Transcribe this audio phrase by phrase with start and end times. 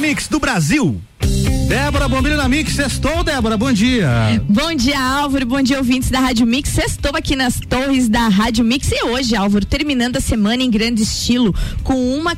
[0.00, 0.98] Mix do Brasil.
[1.68, 4.42] Débora Bombilho na Mix, sextou, Débora, bom dia.
[4.48, 6.70] Bom dia, Álvaro, bom dia, ouvintes da Rádio Mix.
[6.70, 11.02] Sextou aqui nas torres da Rádio Mix e hoje, Álvaro, terminando a semana em grande
[11.02, 12.32] estilo, com uma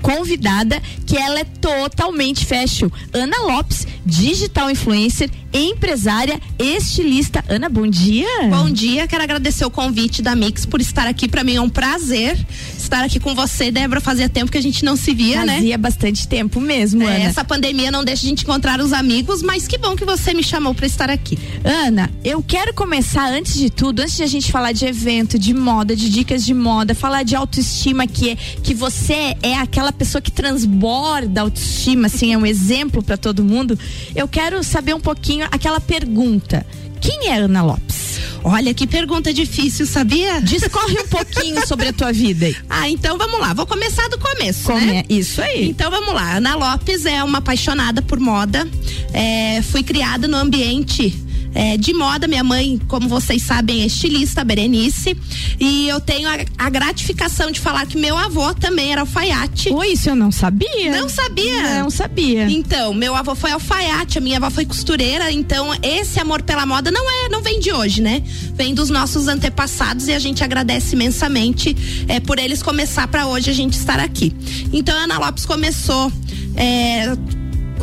[0.00, 2.88] convidada que ela é totalmente fashion.
[3.12, 7.44] Ana Lopes, digital influencer, empresária, estilista.
[7.48, 8.26] Ana, bom dia.
[8.48, 11.28] Bom dia, quero agradecer o convite da Mix por estar aqui.
[11.28, 12.38] Para mim é um prazer
[12.76, 14.00] estar aqui com você, Débora.
[14.00, 15.54] Fazia tempo que a gente não se via, Fazia né?
[15.56, 17.24] Fazia bastante tempo mesmo, é, Ana.
[17.24, 20.42] Essa pandemia não deixa a gente encontrar os amigos, mas que bom que você me
[20.42, 21.38] chamou para estar aqui.
[21.64, 25.54] Ana, eu quero começar antes de tudo, antes de a gente falar de evento, de
[25.54, 30.20] moda, de dicas de moda, falar de autoestima que é que você é aquela pessoa
[30.20, 33.78] que transborda autoestima, assim, é um exemplo para todo mundo.
[34.14, 36.64] Eu quero saber um pouquinho aquela pergunta.
[37.00, 38.20] Quem é Ana Lopes?
[38.44, 40.40] Olha que pergunta difícil, sabia?
[40.40, 42.52] Discorre um pouquinho sobre a tua vida.
[42.68, 43.52] Ah, então vamos lá.
[43.52, 45.04] Vou começar do começo, Come né?
[45.08, 45.68] Isso aí.
[45.68, 46.36] Então vamos lá.
[46.36, 48.68] Ana Lopes é uma apaixonada por moda.
[49.12, 51.14] É, fui criada no ambiente
[51.54, 52.26] é, de moda.
[52.26, 55.16] Minha mãe, como vocês sabem, é estilista, Berenice.
[55.58, 59.70] E eu tenho a, a, gratificação de falar que meu avô também era alfaiate.
[59.70, 60.90] Oi, isso eu não sabia.
[60.90, 61.82] Não sabia?
[61.82, 62.50] Não sabia.
[62.50, 65.30] Então, meu avô foi alfaiate, a minha avó foi costureira.
[65.30, 68.22] Então, esse amor pela moda não é, não vem de hoje, né?
[68.54, 71.76] Vem dos nossos antepassados e a gente agradece imensamente
[72.08, 74.34] é, por eles começar para hoje a gente estar aqui.
[74.72, 76.12] Então, a Ana Lopes começou.
[76.54, 77.16] É,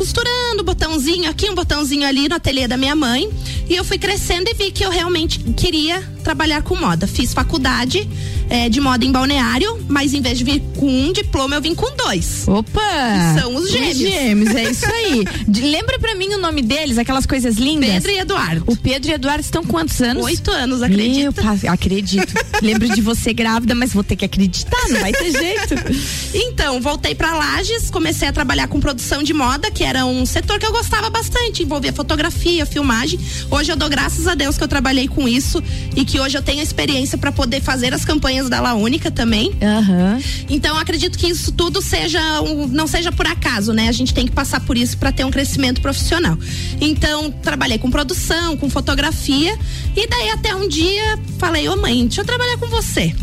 [0.00, 3.28] costurando, botãozinho aqui, um botãozinho ali no ateliê da minha mãe.
[3.68, 7.06] E eu fui crescendo e vi que eu realmente queria trabalhar com moda.
[7.06, 8.08] Fiz faculdade
[8.48, 11.74] é, de moda em balneário, mas em vez de vir com um diploma, eu vim
[11.74, 12.46] com dois.
[12.48, 12.80] Opa!
[12.80, 13.92] Que são os gêmeos.
[13.92, 15.24] Os gêmeos, é isso aí.
[15.46, 17.90] De, lembra pra mim o nome deles, aquelas coisas lindas?
[17.90, 18.64] Pedro e Eduardo.
[18.66, 20.24] O Pedro e Eduardo estão quantos anos?
[20.24, 21.42] Oito anos, acredito.
[21.42, 22.32] Meu, acredito.
[22.62, 25.74] Lembro de você grávida, mas vou ter que acreditar, não vai ter jeito.
[26.32, 30.58] Então, voltei pra Lages, comecei a trabalhar com produção de moda, que era um setor
[30.58, 33.18] que eu gostava bastante, envolvia fotografia, filmagem.
[33.50, 35.62] Hoje eu dou graças a Deus que eu trabalhei com isso
[35.96, 39.12] e que hoje eu tenho a experiência para poder fazer as campanhas da La Única
[39.12, 39.50] também.
[39.50, 40.22] Uhum.
[40.48, 43.88] Então acredito que isso tudo seja um, não seja por acaso, né?
[43.88, 46.36] A gente tem que passar por isso para ter um crescimento profissional.
[46.80, 49.56] Então trabalhei com produção, com fotografia
[49.96, 53.14] e daí até um dia falei, ô oh, mãe, deixa eu trabalhar com você.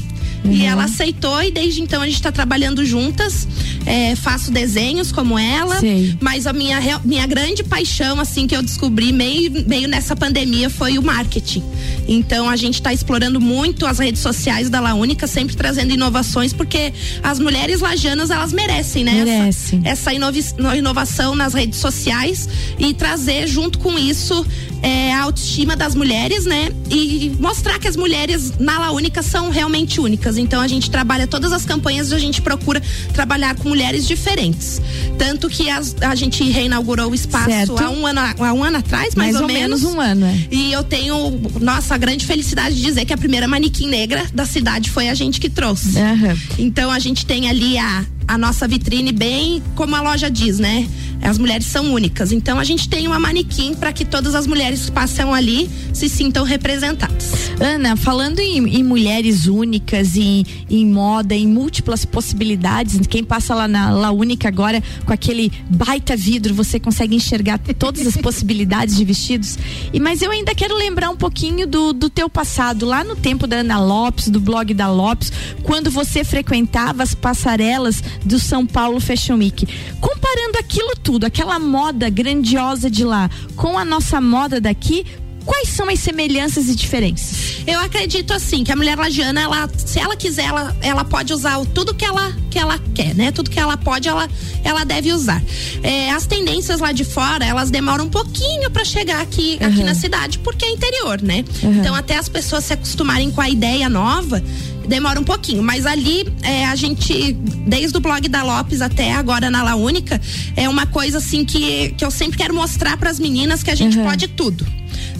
[0.47, 0.53] Uhum.
[0.53, 3.47] E ela aceitou e desde então a gente está trabalhando juntas.
[3.85, 6.17] É, faço desenhos como ela, Sei.
[6.19, 10.97] mas a minha, minha grande paixão, assim, que eu descobri meio, meio nessa pandemia foi
[10.97, 11.63] o marketing.
[12.07, 16.51] Então a gente está explorando muito as redes sociais da La Única, sempre trazendo inovações,
[16.51, 16.93] porque
[17.23, 19.23] as mulheres lajanas elas merecem, né?
[19.23, 19.81] Merecem.
[19.85, 24.45] Essa, essa inovação nas redes sociais e trazer junto com isso
[24.81, 26.69] é, a autoestima das mulheres, né?
[26.89, 30.37] E mostrar que as mulheres na La Única são realmente únicas.
[30.37, 32.81] Então a gente trabalha todas as campanhas, a gente procura
[33.13, 34.81] trabalhar com mulheres diferentes.
[35.17, 39.15] Tanto que as, a gente reinaugurou o espaço há um, ano, há um ano atrás,
[39.15, 39.83] mais, mais ou, ou menos.
[39.83, 40.25] um ano.
[40.25, 40.47] É.
[40.51, 44.45] E eu tenho, nossa, a grande felicidade de dizer que a primeira manequim negra da
[44.45, 45.97] cidade foi a gente que trouxe.
[45.97, 46.37] Uhum.
[46.57, 50.87] Então a gente tem ali a, a nossa vitrine bem como a loja diz, né?
[51.21, 52.31] As mulheres são únicas.
[52.31, 56.07] Então a gente tem uma manequim para que todas as mulheres que passam ali se
[56.07, 57.51] sintam representadas.
[57.59, 63.67] Ana, falando em, em mulheres únicas, em, em, moda, em múltiplas possibilidades, quem passa lá
[63.67, 69.03] na La Única agora com aquele baita vidro, você consegue enxergar todas as possibilidades de
[69.03, 69.57] vestidos.
[69.91, 73.47] E mas eu ainda quero lembrar um pouquinho do, do teu passado, lá no tempo
[73.47, 75.31] da Ana Lopes, do blog da Lopes,
[75.63, 79.67] quando você frequentava as passarelas do São Paulo Fashion Week.
[79.99, 85.05] Comparando aquilo tudo, aquela moda grandiosa de lá com a nossa moda daqui,
[85.45, 87.63] quais são as semelhanças e diferenças?
[87.65, 91.65] Eu acredito assim que a mulher lagiana, ela, se ela quiser, ela, ela pode usar
[91.67, 93.31] tudo que ela que ela quer, né?
[93.31, 94.27] Tudo que ela pode, ela,
[94.63, 95.41] ela deve usar.
[95.81, 99.67] É, as tendências lá de fora, elas demoram um pouquinho para chegar aqui, uhum.
[99.67, 101.45] aqui na cidade, porque é interior, né?
[101.63, 101.79] Uhum.
[101.79, 104.43] Então até as pessoas se acostumarem com a ideia nova,
[104.87, 107.33] demora um pouquinho, mas ali é, a gente,
[107.65, 110.19] desde o blog da Lopes até agora na La Única,
[110.55, 113.75] é uma coisa assim que, que eu sempre quero mostrar para as meninas que a
[113.75, 114.05] gente uhum.
[114.05, 114.65] pode tudo.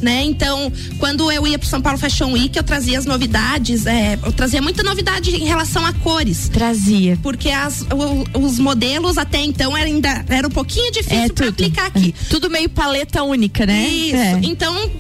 [0.02, 0.24] né?
[0.24, 4.31] Então, quando eu ia pro São Paulo Fashion Week, eu trazia as novidades, é, eu
[4.31, 6.50] trazia muita novidade em relação a cores.
[6.50, 7.18] Trazia.
[7.22, 11.50] Porque as, o, os modelos até então era ainda era um pouquinho difícil é, para
[11.50, 12.14] aplicar aqui.
[12.19, 12.30] É.
[12.30, 13.88] Tudo meio paleta única, né?
[13.88, 14.16] Isso.
[14.16, 14.40] É.
[14.44, 14.92] Então,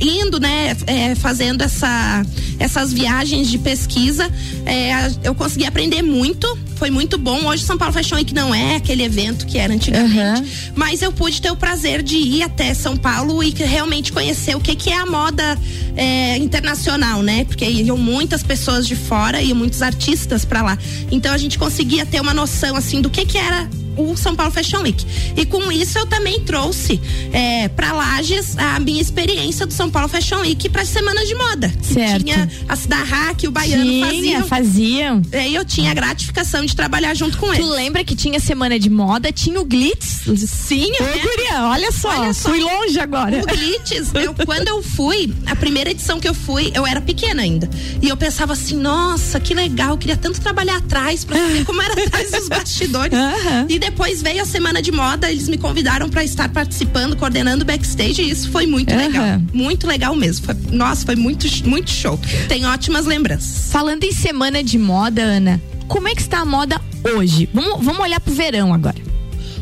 [0.00, 2.24] indo, né, é, fazendo essa,
[2.58, 4.30] essas viagens de pesquisa,
[4.66, 4.90] é,
[5.22, 6.46] eu consegui aprender muito
[6.78, 7.44] foi muito bom.
[7.46, 10.72] Hoje São Paulo Fashion Week não é aquele evento que era antigamente, uhum.
[10.76, 14.60] mas eu pude ter o prazer de ir até São Paulo e realmente conhecer o
[14.60, 15.58] que que é a moda
[15.96, 17.44] é, internacional, né?
[17.44, 20.78] Porque iam muitas pessoas de fora e muitos artistas para lá.
[21.10, 24.52] Então a gente conseguia ter uma noção assim do que que era o São Paulo
[24.52, 25.04] Fashion Week.
[25.36, 27.00] E com isso eu também trouxe
[27.32, 31.34] é, para Lages a minha experiência do São Paulo Fashion Week para as semanas de
[31.34, 31.72] moda.
[31.82, 32.24] Certo.
[32.24, 34.44] Tinha a Cidade que o baiano tinha, faziam.
[34.44, 35.22] faziam.
[35.32, 37.62] E aí eu tinha a gratificação de trabalhar junto com ele.
[37.62, 40.22] Tu lembra que tinha semana de moda, tinha o Glitz?
[40.36, 41.18] Sim, Ô, né?
[41.22, 43.40] Guria, olha só, olha só, fui longe agora.
[43.40, 47.42] O Glitz, eu, quando eu fui, a primeira edição que eu fui, eu era pequena
[47.42, 47.68] ainda.
[48.02, 51.80] E eu pensava assim, nossa, que legal, eu queria tanto trabalhar atrás para saber como
[51.80, 53.12] era atrás dos bastidores.
[53.16, 53.66] Uhum.
[53.68, 57.66] E depois veio a semana de moda, eles me convidaram para estar participando, coordenando o
[57.66, 58.98] backstage e isso foi muito uhum.
[58.98, 59.42] legal.
[59.52, 60.44] Muito legal mesmo.
[60.44, 62.20] Foi, nossa, foi muito, muito show.
[62.48, 63.72] Tem ótimas lembranças.
[63.72, 66.78] Falando em semana de moda, Ana, como é que está a moda
[67.16, 67.48] hoje?
[67.52, 69.07] Vamos, vamos olhar pro verão agora.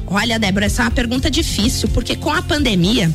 [0.07, 3.13] Olha, Débora, essa é uma pergunta difícil, porque com a pandemia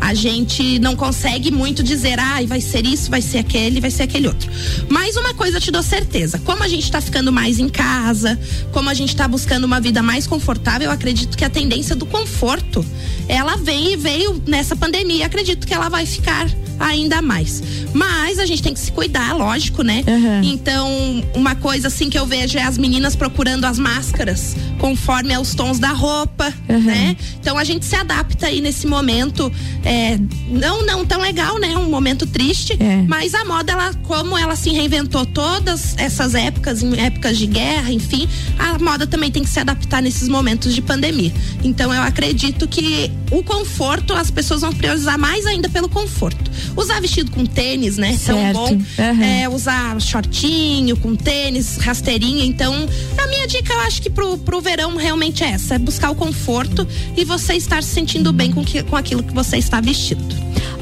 [0.00, 4.04] a gente não consegue muito dizer, ah, vai ser isso, vai ser aquele, vai ser
[4.04, 4.48] aquele outro.
[4.88, 8.38] Mas uma coisa te dou certeza, como a gente está ficando mais em casa,
[8.72, 12.06] como a gente está buscando uma vida mais confortável, eu acredito que a tendência do
[12.06, 12.86] conforto,
[13.26, 16.46] ela vem e veio nessa pandemia, acredito que ela vai ficar
[16.78, 17.62] ainda mais.
[17.92, 20.04] Mas a gente tem que se cuidar, lógico, né?
[20.06, 20.42] Uhum.
[20.42, 25.54] Então, uma coisa assim que eu vejo é as meninas procurando as máscaras conforme aos
[25.54, 26.82] tons da roupa, uhum.
[26.82, 27.16] né?
[27.40, 29.52] Então a gente se adapta aí nesse momento,
[29.84, 31.76] é, não não tão legal, né?
[31.76, 33.02] Um momento triste, é.
[33.06, 37.92] mas a moda ela como ela se reinventou todas essas épocas, em épocas de guerra,
[37.92, 38.28] enfim,
[38.58, 41.32] a moda também tem que se adaptar nesses momentos de pandemia.
[41.62, 46.50] Então eu acredito que o conforto as pessoas vão priorizar mais ainda pelo conforto.
[46.76, 48.16] Usar vestido com tênis, né?
[48.16, 48.32] Certo.
[48.42, 48.72] Tão bom.
[48.72, 49.22] Uhum.
[49.22, 52.44] É, usar shortinho com tênis, rasteirinha.
[52.44, 52.74] Então,
[53.16, 56.14] a minha dica eu acho que pro, pro verão realmente é essa: é buscar o
[56.14, 56.86] conforto
[57.16, 60.22] e você estar se sentindo bem com, que, com aquilo que você está vestido.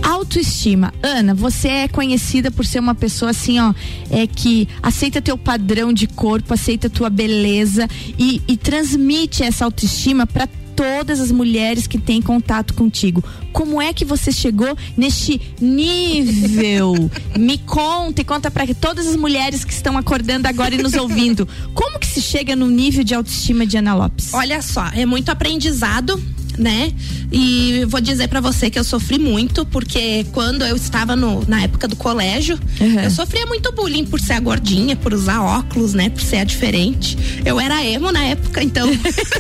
[0.03, 0.93] Autoestima.
[1.03, 3.75] Ana, você é conhecida por ser uma pessoa assim, ó,
[4.11, 7.88] é que aceita teu padrão de corpo, aceita tua beleza
[8.19, 13.25] e, e transmite essa autoestima para todas as mulheres que têm contato contigo.
[13.56, 17.11] Como é que você chegou neste nível?
[17.38, 21.49] Me conta e conta para todas as mulheres que estão acordando agora e nos ouvindo.
[21.73, 24.35] Como que se chega no nível de autoestima de Ana Lopes?
[24.35, 26.23] Olha só, é muito aprendizado
[26.58, 26.93] né?
[27.31, 31.62] E vou dizer para você que eu sofri muito, porque quando eu estava no, na
[31.62, 33.00] época do colégio, uhum.
[33.00, 36.09] eu sofria muito bullying por ser a gordinha, por usar óculos, né?
[36.11, 37.17] Por ser a diferente.
[37.44, 38.88] Eu era emo na época, então.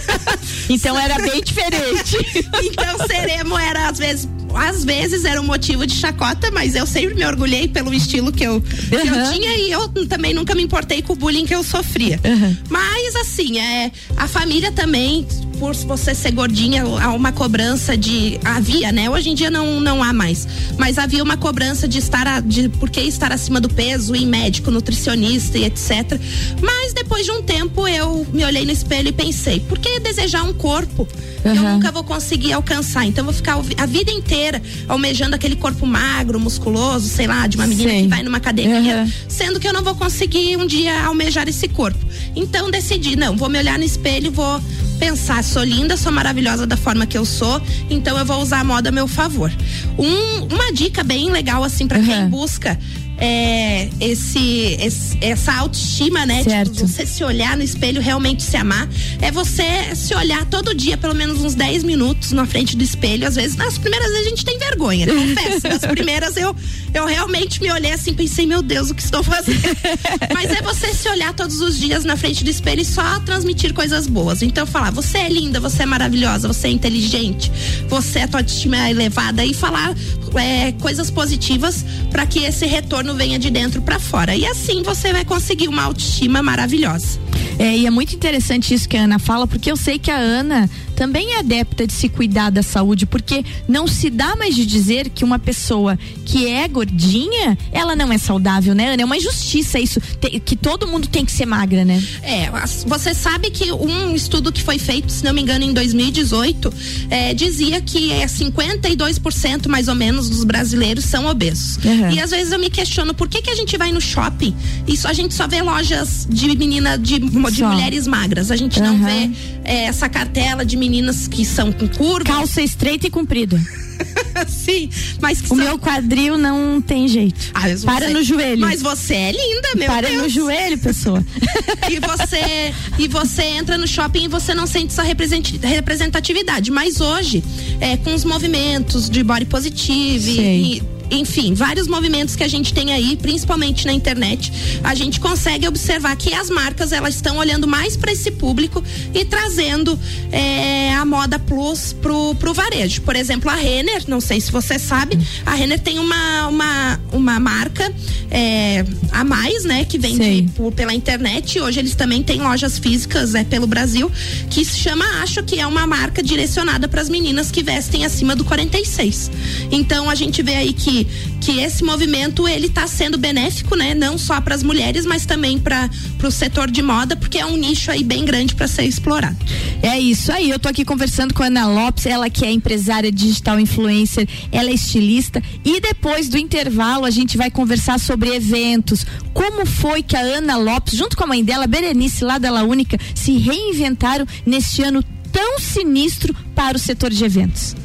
[0.68, 2.16] então era bem diferente.
[2.62, 4.05] então ser emo era às vezes
[4.54, 8.44] às vezes era um motivo de chacota, mas eu sempre me orgulhei pelo estilo que
[8.44, 8.62] eu, uhum.
[8.62, 12.18] que eu tinha e eu também nunca me importei com o bullying que eu sofria.
[12.24, 12.56] Uhum.
[12.70, 15.26] Mas assim, é, a família também,
[15.58, 18.38] por você ser gordinha, há uma cobrança de.
[18.44, 19.10] Havia, né?
[19.10, 20.46] Hoje em dia não, não há mais.
[20.78, 24.26] Mas havia uma cobrança de estar a, de por que estar acima do peso, em
[24.26, 26.18] médico, nutricionista e etc.
[26.60, 30.42] Mas depois de um tempo eu me olhei no espelho e pensei, por que desejar
[30.42, 31.08] um corpo?
[31.44, 31.54] Uhum.
[31.54, 33.04] Eu nunca vou conseguir alcançar.
[33.06, 37.56] Então eu vou ficar a vida inteira almejando aquele corpo magro, musculoso, sei lá, de
[37.56, 38.02] uma menina Sim.
[38.02, 39.12] que vai numa academia, uhum.
[39.28, 42.04] sendo que eu não vou conseguir um dia almejar esse corpo.
[42.34, 44.60] Então decidi, não, vou me olhar no espelho e vou
[44.98, 48.64] pensar, sou linda, sou maravilhosa da forma que eu sou, então eu vou usar a
[48.64, 49.50] moda a meu favor.
[49.96, 52.04] Um, uma dica bem legal assim para uhum.
[52.04, 52.78] quem busca
[53.18, 56.42] é, esse, esse, essa autoestima, né?
[56.42, 56.72] Certo.
[56.72, 58.88] Tipo, você se olhar no espelho, realmente se amar.
[59.20, 63.26] É você se olhar todo dia, pelo menos uns 10 minutos na frente do espelho.
[63.26, 65.68] Às vezes, nas primeiras vezes a gente tem vergonha, confesso.
[65.68, 66.54] Nas primeiras eu,
[66.92, 69.60] eu realmente me olhei assim, pensei, meu Deus, o que estou fazendo?
[70.32, 73.72] Mas é você se olhar todos os dias na frente do espelho e só transmitir
[73.72, 74.42] coisas boas.
[74.42, 77.50] Então, falar, você é linda, você é maravilhosa, você é inteligente,
[77.88, 79.94] você, a tua autoestima é elevada e falar
[80.34, 84.34] é, coisas positivas para que esse retorno venha de dentro para fora.
[84.34, 87.18] E assim você vai conseguir uma autoestima maravilhosa.
[87.58, 90.18] É, e é muito interessante isso que a Ana fala, porque eu sei que a
[90.18, 94.64] Ana também é adepta de se cuidar da saúde, porque não se dá mais de
[94.64, 99.02] dizer que uma pessoa que é gordinha, ela não é saudável, né, Ana?
[99.02, 100.00] É uma injustiça isso,
[100.44, 102.02] que todo mundo tem que ser magra, né?
[102.22, 102.50] É,
[102.86, 106.72] você sabe que um estudo que foi feito, se não me engano, em 2018,
[107.10, 111.76] é, dizia que é 52% mais ou menos dos brasileiros são obesos.
[111.84, 112.10] Uhum.
[112.10, 114.54] E às vezes eu me questiono por que, que a gente vai no shopping
[114.86, 118.50] e só, a gente só vê lojas de menina, de, de mulheres magras.
[118.50, 118.86] A gente uhum.
[118.86, 119.30] não vê
[119.64, 122.24] é, essa cartela de meninas que são com curva.
[122.24, 123.60] Calça estreita e comprida.
[124.48, 125.56] Sim, mas o são...
[125.56, 127.52] meu quadril não tem jeito.
[127.54, 128.60] Ah, Para no joelho.
[128.60, 130.22] Mas você é linda, meu Para Deus.
[130.22, 131.24] no joelho, pessoa.
[131.90, 136.70] e você e você entra no shopping e você não sente essa representatividade.
[136.70, 137.42] Mas hoje,
[137.80, 142.92] é, com os movimentos de body positive e, enfim, vários movimentos que a gente tem
[142.92, 147.96] aí, principalmente na internet, a gente consegue observar que as marcas elas estão olhando mais
[147.96, 148.82] para esse público
[149.14, 149.98] e trazendo
[150.32, 153.02] é, a moda plus pro, pro varejo.
[153.02, 157.40] Por exemplo, a Renner, não sei se você sabe, a Renner tem uma, uma, uma
[157.40, 157.92] marca
[158.30, 161.60] é, a mais, né, que vende por, pela internet.
[161.60, 164.10] Hoje eles também têm lojas físicas é, pelo Brasil,
[164.50, 168.36] que se chama Acho, que é uma marca direcionada para as meninas que vestem acima
[168.36, 169.30] do 46.
[169.70, 171.06] Então a gente vê aí que
[171.46, 173.94] que esse movimento ele está sendo benéfico, né?
[173.94, 175.88] Não só para as mulheres, mas também para
[176.24, 179.36] o setor de moda, porque é um nicho aí bem grande para ser explorado.
[179.80, 180.50] É isso aí.
[180.50, 184.70] Eu tô aqui conversando com a Ana Lopes, ela que é empresária digital influencer, ela
[184.70, 189.06] é estilista e depois do intervalo a gente vai conversar sobre eventos.
[189.32, 192.64] Como foi que a Ana Lopes, junto com a mãe dela, Berenice, lá da La
[192.64, 195.00] Única, se reinventaram neste ano
[195.36, 197.76] tão sinistro para o setor de eventos?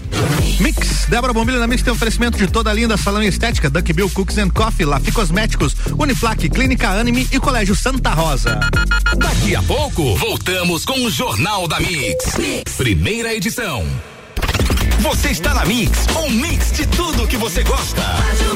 [0.61, 4.09] Mix, Débora Bombilho na Mix tem oferecimento de toda a linda salão estética, Duck Bill
[4.09, 8.57] Cooks and Coffee, Lafi Cosméticos, Uniplaque, Clínica Anime e Colégio Santa Rosa.
[9.17, 12.37] Daqui a pouco, voltamos com o Jornal da mix.
[12.37, 12.73] mix.
[12.77, 13.85] Primeira edição.
[14.99, 18.01] Você está na Mix, um mix de tudo que você gosta.
[18.37, 18.55] Quero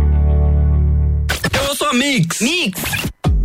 [1.93, 2.39] Mix.
[2.39, 2.81] Mix.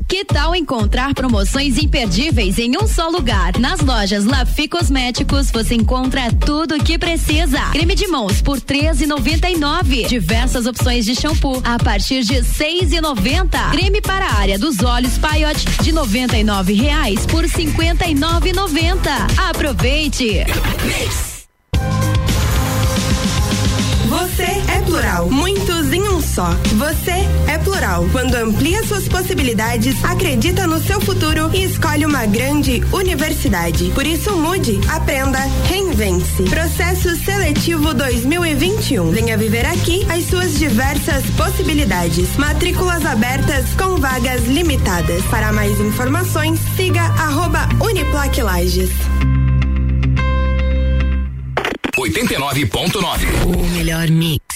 [0.08, 3.58] Que tal encontrar promoções imperdíveis em um só lugar?
[3.58, 7.58] Nas lojas Lafi Cosméticos você encontra tudo o que precisa.
[7.72, 10.06] Creme de mãos por R$13,99.
[10.06, 13.70] Diversas opções de shampoo a partir de R$6,90.
[13.72, 19.10] Creme para a área dos olhos Paiote de 99 reais por R$59,90.
[19.48, 20.44] Aproveite.
[20.84, 21.36] Mix.
[24.08, 25.48] Você é plural, um
[26.36, 26.50] só.
[26.76, 28.06] Você é plural.
[28.12, 33.90] Quando amplia suas possibilidades, acredita no seu futuro e escolhe uma grande universidade.
[33.94, 36.42] Por isso mude, aprenda, reinvente-se.
[36.42, 39.10] Processo seletivo 2021.
[39.12, 42.36] Venha viver aqui as suas diversas possibilidades.
[42.36, 45.22] Matrículas abertas com vagas limitadas.
[45.30, 48.90] Para mais informações, siga arroba Uniplaque Lages.
[51.96, 53.46] 89.9.
[53.46, 54.55] O melhor mix.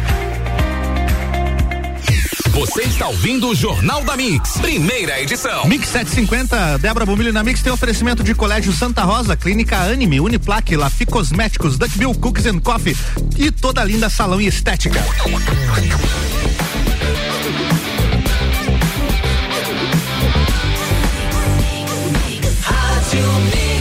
[2.51, 5.65] Você está ouvindo o Jornal da Mix, primeira edição.
[5.67, 10.75] Mix 750, Débora Bombilho na Mix tem oferecimento de Colégio Santa Rosa, Clínica Anime, Uniplaque,
[10.75, 12.95] Lafi Cosméticos, Duckbill Cookies and Coffee
[13.37, 15.01] e toda linda salão e estética.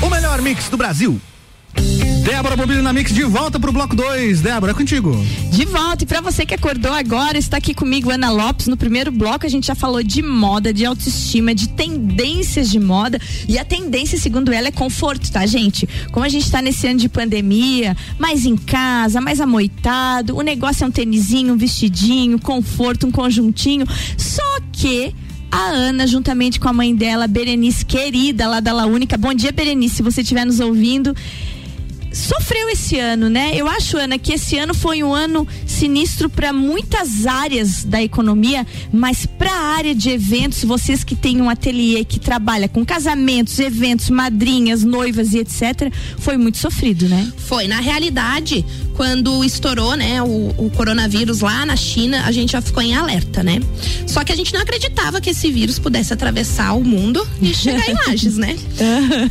[0.00, 1.20] O melhor mix do Brasil.
[2.24, 4.40] Débora Bombilho na Mix de volta pro bloco 2.
[4.40, 5.14] Débora, é contigo.
[5.50, 6.04] De volta.
[6.04, 8.66] E para você que acordou agora, está aqui comigo Ana Lopes.
[8.66, 13.20] No primeiro bloco a gente já falou de moda, de autoestima, de tendências de moda.
[13.48, 15.88] E a tendência, segundo ela, é conforto, tá, gente?
[16.12, 20.84] Como a gente tá nesse ano de pandemia, mais em casa, mais amoitado, o negócio
[20.84, 23.86] é um tênisinho, um vestidinho, conforto, um conjuntinho.
[24.16, 25.14] Só que
[25.50, 29.18] a Ana, juntamente com a mãe dela, Berenice, querida lá da La Única.
[29.18, 31.14] Bom dia, Berenice, se você estiver nos ouvindo
[32.12, 33.52] sofreu esse ano, né?
[33.54, 38.66] Eu acho, Ana, que esse ano foi um ano sinistro para muitas áreas da economia,
[38.92, 43.58] mas para a área de eventos, vocês que têm um ateliê que trabalha com casamentos,
[43.58, 47.32] eventos, madrinhas, noivas e etc, foi muito sofrido, né?
[47.38, 47.66] Foi.
[47.68, 48.64] Na realidade,
[48.94, 53.42] quando estourou, né, o, o coronavírus lá na China, a gente já ficou em alerta,
[53.42, 53.60] né?
[54.06, 57.88] Só que a gente não acreditava que esse vírus pudesse atravessar o mundo e chegar
[57.88, 58.56] em Lages, né?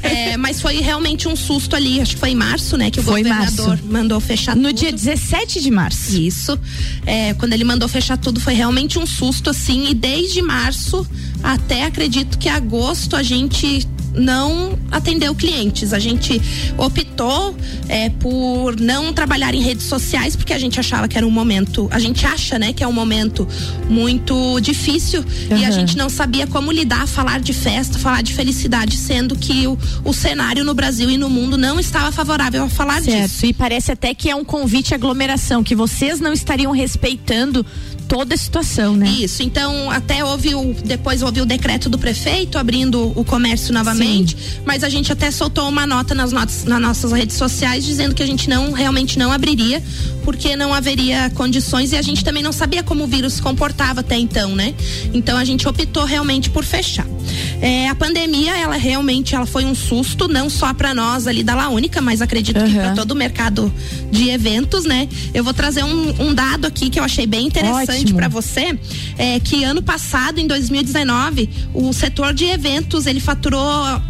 [0.01, 3.03] é, mas foi realmente um susto ali, acho que foi em março, né, que o
[3.03, 3.85] Foi governador março.
[3.85, 4.73] mandou fechar No tudo.
[4.77, 6.17] dia 17 de março.
[6.19, 6.59] Isso.
[7.05, 11.05] É, quando ele mandou fechar tudo, foi realmente um susto, assim, e desde março
[11.43, 13.87] até acredito que agosto a gente
[14.19, 15.93] não atendeu clientes.
[15.93, 16.41] A gente
[16.77, 17.55] optou
[17.87, 21.87] é, por não trabalhar em redes sociais porque a gente achava que era um momento,
[21.91, 23.47] a gente acha, né, que é um momento
[23.89, 25.23] muito difícil
[25.57, 29.67] e a gente não sabia como lidar, falar de festa, falar de felicidade, sendo que
[29.67, 33.35] o, o cenário no Brasil e no mundo não estava favorável a falar disso.
[33.35, 33.45] Certo.
[33.45, 37.65] E parece até que é um convite à aglomeração, que vocês não estariam respeitando
[38.09, 39.07] toda a situação, né?
[39.07, 44.35] Isso, então até houve o depois houve o decreto do prefeito abrindo o comércio novamente,
[44.65, 48.23] mas a gente até soltou uma nota nas notas nas nossas redes sociais dizendo que
[48.23, 49.81] a gente não realmente não abriria
[50.23, 54.01] porque não haveria condições e a gente também não sabia como o vírus se comportava
[54.01, 54.73] até então, né?
[55.13, 57.05] Então a gente optou realmente por fechar.
[57.61, 61.55] É, a pandemia, ela realmente ela foi um susto não só para nós ali da
[61.55, 63.71] La Única, mas acredito que para todo o mercado
[64.11, 65.07] de eventos, né?
[65.33, 68.17] Eu vou trazer um, um dado aqui que eu achei bem interessante Ótimo.
[68.17, 68.77] para você,
[69.17, 73.61] é que ano passado, em 2019, o setor de eventos ele faturou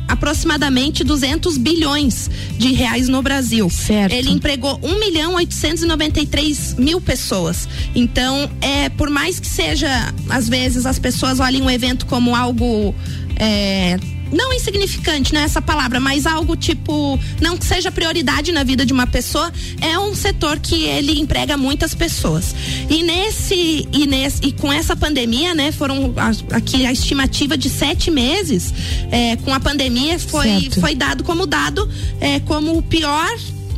[0.08, 3.70] aproximadamente 200 bilhões de reais no Brasil.
[3.70, 4.14] Certo.
[4.14, 7.68] Ele empregou 1 milhão 893 mil pessoas.
[7.96, 12.94] Então, é por mais que seja, às vezes as pessoas olhem um evento como algo
[13.36, 13.98] é,
[14.32, 18.86] não insignificante, não é essa palavra, mas algo tipo, não que seja prioridade na vida
[18.86, 22.56] de uma pessoa, é um setor que ele emprega muitas pessoas.
[22.90, 26.14] E nesse, e nesse, e com essa pandemia, né, foram
[26.52, 28.74] aqui a estimativa de sete meses,
[29.12, 30.80] é, com a pandemia foi, Certo.
[30.80, 31.90] foi dado como dado,
[32.20, 33.30] é, como o pior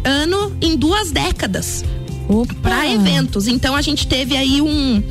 [0.03, 1.83] ano em duas décadas
[2.61, 3.47] para eventos.
[3.47, 5.03] Então a gente teve aí um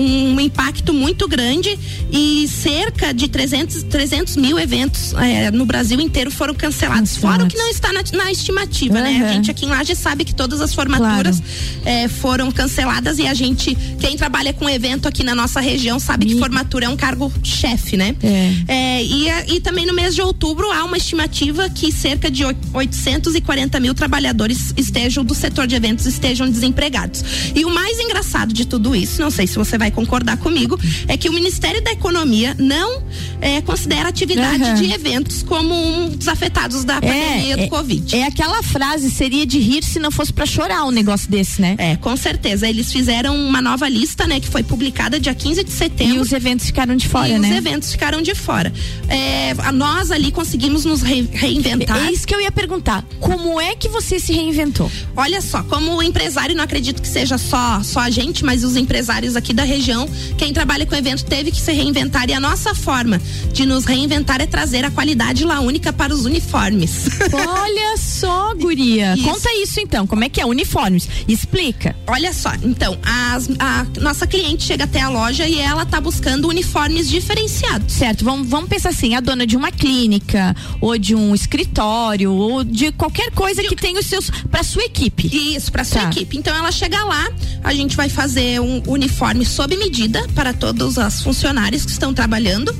[0.00, 1.78] um impacto muito grande
[2.12, 7.16] e cerca de 300, 300 mil eventos eh, no Brasil inteiro foram cancelados.
[7.16, 9.24] Fora o que não está na, na estimativa, né?
[9.28, 11.42] A gente aqui em Laje sabe que todas as formaturas
[11.84, 16.26] eh, foram canceladas e a gente, quem trabalha com evento aqui na nossa região, sabe
[16.26, 18.14] que formatura é um cargo chefe, né?
[18.22, 18.50] É.
[18.68, 22.56] É, e, e também no mês de outubro há uma estimativa que cerca de oi-
[22.72, 27.22] 840 mil trabalhadores estejam do setor de eventos estejam desempregados.
[27.54, 31.16] E o mais engraçado de tudo isso, não sei se você vai concordar comigo, é
[31.16, 33.02] que o Ministério da Economia não
[33.40, 34.74] é, considera atividade Aham.
[34.74, 38.16] de eventos como um dos afetados da pandemia do é, Covid.
[38.16, 41.74] É aquela frase, seria de rir se não fosse pra chorar um negócio desse, né?
[41.78, 42.68] É, com certeza.
[42.68, 46.16] Eles fizeram uma nova lista, né, que foi publicada dia 15 de setembro.
[46.16, 47.50] E os eventos ficaram de fora, e né?
[47.50, 48.72] os eventos ficaram de fora.
[49.08, 52.06] É, nós ali conseguimos nos re- reinventar.
[52.06, 53.04] É isso que eu ia perguntar.
[53.18, 54.90] Como é que você se reinventou?
[55.16, 59.36] Olha só, como empresário, não acredito que seja só, só a gente, mas os empresários
[59.36, 62.28] aqui da região, quem trabalha com evento teve que se reinventar.
[62.28, 63.20] E a nossa forma
[63.52, 67.06] de nos reinventar é trazer a qualidade lá única para os uniformes.
[67.32, 69.14] Olha só, guria.
[69.14, 69.24] Isso.
[69.24, 70.06] Conta isso então.
[70.06, 70.46] Como é que é?
[70.46, 71.08] Uniformes.
[71.28, 71.94] Explica.
[72.06, 76.48] Olha só, então, as- a nossa cliente chega até a loja e ela tá buscando
[76.48, 77.92] uniformes diferenciados.
[77.94, 82.64] Certo, vamos, vamos pensar assim, a dona de uma clínica, ou de um escritório, ou
[82.64, 84.30] de qualquer coisa que tenha os seus.
[84.50, 85.28] pra sua equipe.
[85.54, 86.08] Isso, para sua Tá.
[86.08, 86.36] equipe.
[86.36, 87.28] Então ela chega lá,
[87.62, 92.74] a gente vai fazer um uniforme sob medida para todos as funcionários que estão trabalhando.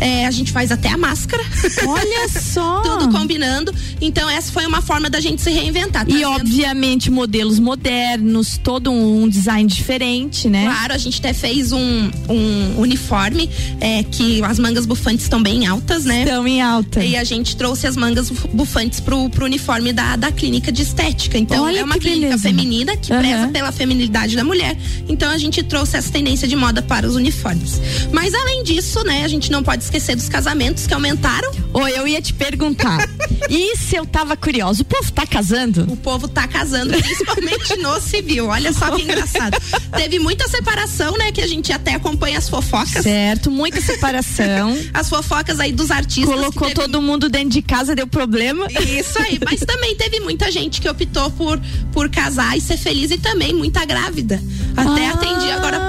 [0.00, 1.44] É, a gente faz até a máscara.
[1.86, 2.80] Olha só!
[2.80, 3.70] Tudo combinando.
[4.00, 6.08] Então essa foi uma forma da gente se reinventar.
[6.08, 10.64] E obviamente modelos modernos, todo um design diferente, né?
[10.64, 15.66] Claro, a gente até fez um, um uniforme é, que as mangas bufantes estão bem
[15.66, 16.22] altas, né?
[16.22, 17.04] Estão em alta.
[17.04, 21.36] E a gente trouxe as mangas bufantes pro, pro uniforme da, da clínica de estética.
[21.36, 22.42] Então Olha é uma clínica beleza.
[22.42, 23.20] feminina que Aham.
[23.20, 24.78] preza pela feminilidade da mulher.
[25.06, 27.80] Então a gente trouxe essa tendência de moda para os uniformes.
[28.12, 31.50] Mas além disso, né, a gente não pode esquecer dos casamentos que aumentaram.
[31.72, 33.08] Ou eu ia te perguntar.
[33.50, 34.82] Isso eu tava curiosa.
[34.82, 35.82] O povo tá casando?
[35.92, 38.46] O povo tá casando, principalmente no civil.
[38.46, 39.56] Olha só que engraçado.
[39.96, 41.32] Teve muita separação, né?
[41.32, 43.02] Que a gente até acompanha as fofocas.
[43.02, 44.78] Certo, muita separação.
[44.94, 46.32] As fofocas aí dos artistas.
[46.34, 48.66] Colocou teve- todo mundo dentro de casa, deu problema.
[48.70, 51.60] Isso aí, mas também teve muita gente que optou por,
[51.92, 54.40] por casar e ser feliz e também muita grávida.
[54.76, 55.12] Até Ah.
[55.14, 55.31] atendi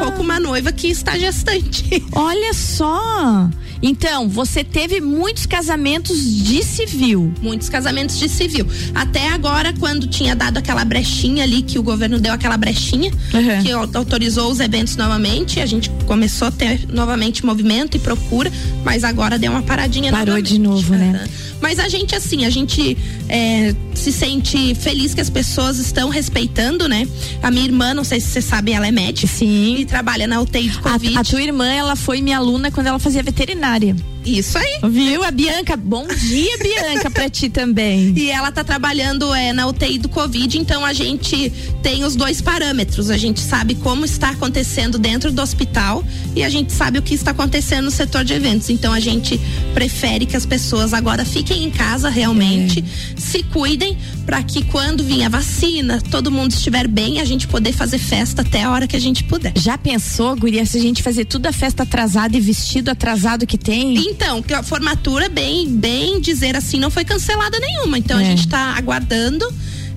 [0.04, 2.04] pouco uma noiva que está gestante.
[2.14, 3.50] Olha só.
[3.82, 7.34] Então, você teve muitos casamentos de civil.
[7.42, 8.66] Muitos casamentos de civil.
[8.96, 13.62] Até agora, quando tinha dado aquela brechinha ali, que o governo deu aquela brechinha, Uhum.
[13.62, 18.50] que au- autorizou os eventos novamente, a gente começou a ter novamente movimento e procura,
[18.86, 20.54] mas agora deu uma paradinha Parou novamente.
[20.54, 21.28] de novo, né?
[21.64, 22.98] Mas a gente, assim, a gente
[23.30, 27.08] é, se sente feliz que as pessoas estão respeitando, né?
[27.42, 29.28] A minha irmã, não sei se você sabe, ela é médica.
[29.28, 29.78] Sim.
[29.78, 31.16] E trabalha na UTI do Covid.
[31.16, 33.96] A, a tua irmã, ela foi minha aluna quando ela fazia veterinária.
[34.26, 34.80] Isso aí.
[34.90, 35.24] Viu?
[35.24, 35.76] A Bianca.
[35.76, 38.14] Bom dia, Bianca, pra ti também.
[38.24, 42.42] E ela tá trabalhando é, na UTI do Covid, então a gente tem os dois
[42.42, 43.10] parâmetros.
[43.10, 46.04] A gente sabe como está acontecendo dentro do hospital
[46.36, 48.70] e a gente sabe o que está acontecendo no setor de eventos.
[48.70, 49.40] Então a gente
[49.74, 53.20] prefere que as pessoas agora fiquem em casa realmente, É.
[53.20, 57.74] se cuidem, para que quando vir a vacina, todo mundo estiver bem, a gente poder
[57.74, 59.54] fazer festa até a hora que a gente puder.
[59.58, 63.58] Já pensou, Guria, se a gente fazer tudo a festa atrasada e vestido atrasado que
[63.58, 64.13] tem?
[64.14, 67.98] Então, que a formatura, bem, bem dizer assim, não foi cancelada nenhuma.
[67.98, 68.26] Então a É.
[68.26, 69.46] gente tá aguardando.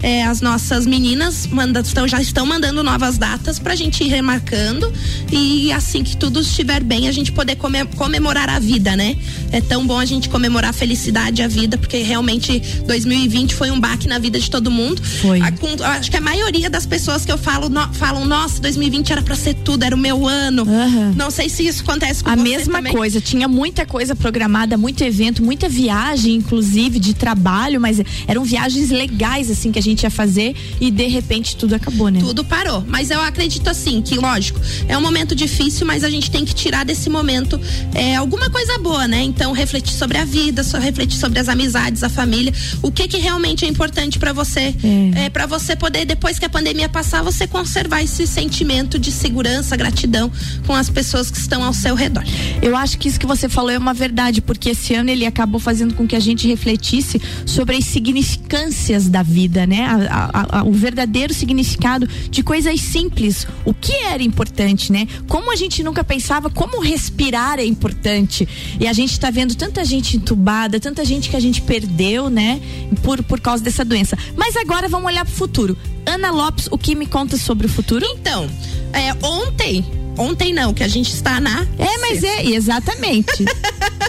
[0.06, 4.92] É, as nossas meninas manda, estão, já estão mandando novas datas pra gente ir remarcando
[5.32, 9.16] e assim que tudo estiver bem a gente poder come- comemorar a vida, né?
[9.50, 13.80] É tão bom a gente comemorar a felicidade, a vida, porque realmente 2020 foi um
[13.80, 15.02] baque na vida de todo mundo.
[15.02, 15.40] Foi.
[15.40, 19.10] A- com- acho que a maioria das pessoas que eu falo no- falam, nossa, 2020
[19.10, 20.62] era pra ser tudo, era o meu ano.
[20.62, 21.14] Aham.
[21.16, 22.92] Não sei se isso acontece com A mesma também.
[22.92, 28.90] coisa, tinha muita coisa programada, muito evento, muita viagem, inclusive, de trabalho, mas eram viagens
[28.90, 32.20] legais, assim, que a gente ia fazer e de repente tudo acabou, né?
[32.20, 32.84] tudo parou.
[32.86, 36.54] Mas eu acredito assim, que lógico, é um momento difícil, mas a gente tem que
[36.54, 37.60] tirar desse momento
[37.94, 39.22] é, alguma coisa boa, né?
[39.22, 43.18] Então, refletir sobre a vida, só refletir sobre as amizades, a família, o que que
[43.18, 44.74] realmente é importante pra você,
[45.14, 45.30] é.
[45.30, 50.30] para você poder depois que a pandemia passar, você conservar esse sentimento de segurança, gratidão
[50.66, 52.24] com as pessoas que estão ao seu redor.
[52.62, 55.60] Eu acho que isso que você falou é uma verdade, porque esse ano ele acabou
[55.60, 59.75] fazendo com que a gente refletisse sobre as significâncias da vida, né?
[59.84, 63.46] A- a- a- o verdadeiro significado de coisas simples.
[63.64, 65.06] O que era importante, né?
[65.28, 68.48] Como a gente nunca pensava, como respirar é importante.
[68.80, 72.60] E a gente tá vendo tanta gente entubada, tanta gente que a gente perdeu, né?
[73.02, 74.16] Por, por causa dessa doença.
[74.36, 75.76] Mas agora vamos olhar pro futuro.
[76.04, 78.04] Ana Lopes, o que me conta sobre o futuro?
[78.06, 78.48] Então,
[78.92, 79.84] é, ontem,
[80.16, 83.44] ontem não, que a gente está na É, mas é, exatamente.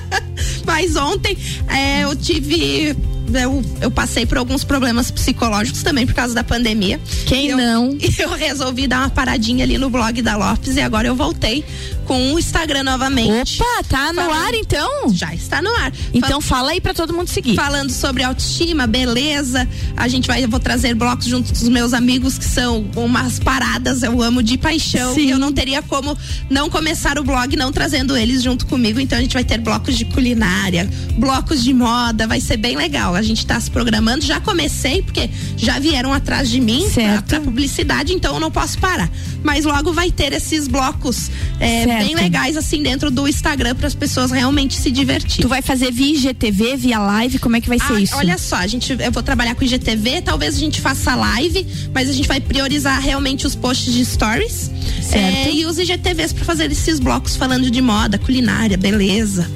[0.66, 1.38] Mas ontem
[1.70, 2.94] é, eu tive.
[3.34, 7.00] Eu, eu passei por alguns problemas psicológicos também por causa da pandemia.
[7.26, 7.98] Quem eu, não?
[8.08, 11.64] E eu resolvi dar uma paradinha ali no blog da Lopes e agora eu voltei
[12.08, 13.62] com o Instagram novamente.
[13.62, 15.14] Opa, tá no ar então?
[15.14, 15.92] Já está no ar.
[16.14, 17.54] Então fala aí pra todo mundo seguir.
[17.56, 19.68] Falando sobre autoestima, beleza.
[19.96, 24.04] A gente vai, eu vou trazer blocos junto dos meus amigos que são umas paradas,
[24.04, 25.14] eu amo de paixão.
[25.14, 25.28] Sim.
[25.28, 26.18] E eu não teria como
[26.50, 29.02] não começar o blog não trazendo eles junto comigo.
[29.02, 33.17] Então a gente vai ter blocos de culinária, blocos de moda, vai ser bem legal.
[33.18, 34.24] A gente tá se programando.
[34.26, 36.86] Já comecei, porque já vieram atrás de mim
[37.28, 39.10] pra publicidade, então eu não posso parar.
[39.44, 43.96] Mas logo vai ter esses blocos é, bem legais assim dentro do Instagram para as
[43.96, 45.42] pessoas realmente se divertirem.
[45.42, 48.16] Tu vai fazer via IGTV, via live, como é que vai ser Ah, isso?
[48.16, 52.10] Olha só, a gente, eu vou trabalhar com IGTV, talvez a gente faça live, mas
[52.10, 55.48] a gente vai priorizar realmente os posts de stories Certo.
[55.48, 59.50] é, e os IGTVs para fazer esses blocos falando de moda, culinária, beleza.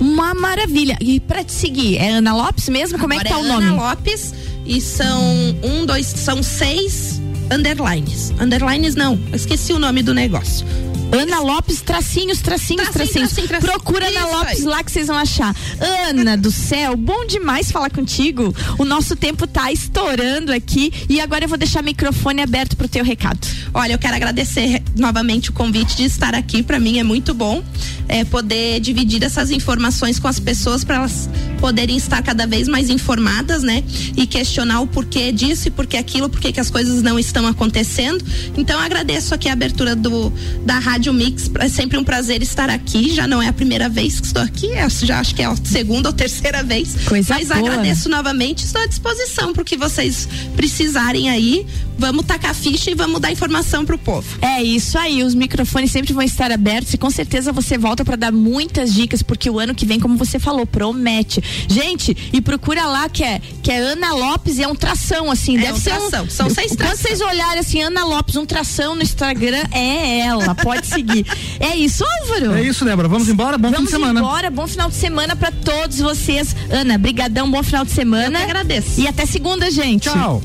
[0.00, 0.96] Uma maravilha.
[1.00, 2.98] E pra te seguir, é Ana Lopes mesmo?
[2.98, 3.66] Como é que tá Agora o é nome?
[3.66, 4.34] Ana Lopes
[4.64, 5.22] e são
[5.62, 8.32] um, dois, são seis underlines.
[8.40, 10.66] Underlines não, esqueci o nome do negócio.
[11.10, 13.30] Ana Lopes, tracinhos, tracinhos, tracinhos.
[13.30, 13.72] tracinho, tracinho.
[13.72, 14.64] Procura Ana Isso Lopes aí.
[14.64, 15.56] lá que vocês vão achar.
[15.80, 18.54] Ana do céu, bom demais falar contigo.
[18.78, 22.86] O nosso tempo tá estourando aqui e agora eu vou deixar o microfone aberto pro
[22.86, 23.38] teu recado.
[23.72, 26.62] Olha, eu quero agradecer novamente o convite de estar aqui.
[26.62, 27.62] Para mim é muito bom
[28.06, 32.90] é, poder dividir essas informações com as pessoas para elas poderem estar cada vez mais
[32.90, 33.82] informadas, né?
[34.14, 38.22] E questionar o porquê disso e porquê aquilo, porquê que as coisas não estão acontecendo.
[38.58, 40.30] Então eu agradeço aqui a abertura do
[40.64, 41.50] da Rádio Mix.
[41.58, 43.14] É sempre um prazer estar aqui.
[43.14, 45.54] Já não é a primeira vez que estou aqui, é, já acho que é a
[45.64, 46.94] segunda ou terceira vez.
[47.06, 47.58] Coisa Mas boa.
[47.60, 51.66] agradeço novamente, estou à disposição para o que vocês precisarem aí.
[52.00, 54.24] Vamos tacar a ficha e vamos dar informação pro povo.
[54.40, 58.14] É isso aí, os microfones sempre vão estar abertos e com certeza você volta para
[58.14, 61.42] dar muitas dicas, porque o ano que vem, como você falou, promete.
[61.68, 65.56] Gente, e procura lá que é, que é Ana Lopes e é um tração, assim,
[65.56, 66.30] É deve um ser tração, um.
[66.30, 66.96] são seis Quando tração.
[66.98, 71.26] vocês olharem assim, Ana Lopes, um tração no Instagram, é ela, pode seguir.
[71.60, 72.54] É isso, Álvaro?
[72.54, 73.08] É isso, Débora.
[73.08, 73.56] Vamos embora?
[73.58, 74.20] Bom Vamos fim de semana.
[74.20, 76.54] embora, bom final de semana para todos vocês.
[76.70, 78.38] Ana, brigadão, bom final de semana.
[78.40, 79.00] Eu que agradeço.
[79.00, 80.08] E até segunda, gente.
[80.08, 80.42] Tchau.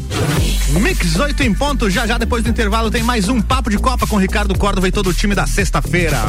[0.79, 4.07] Mix 8 em ponto, já já depois do intervalo tem mais um Papo de Copa
[4.07, 6.19] com Ricardo Córdova e todo o time da sexta-feira.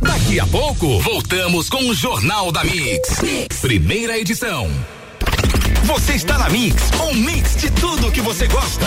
[0.00, 3.20] Daqui a pouco, voltamos com o Jornal da mix.
[3.60, 4.70] Primeira edição.
[5.84, 8.86] Você está na Mix, um mix de tudo que você gosta.